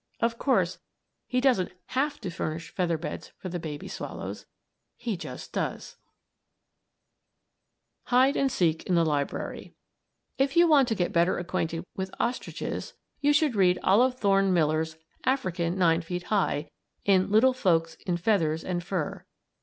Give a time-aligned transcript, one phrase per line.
[0.19, 0.79] Of course,
[1.27, 4.47] he doesn't have to furnish feather beds for the baby swallows
[4.97, 5.95] he just does!
[8.07, 9.75] [Illustration: OFF FOR THE SOUTH] HIDE AND SEEK IN THE LIBRARY
[10.39, 14.95] If you want to get better acquainted with ostriches you should read Olive Thorne Miller's
[15.23, 16.71] "African Nine Feet High,"
[17.05, 19.23] in "Little Folks in Feathers and Fur."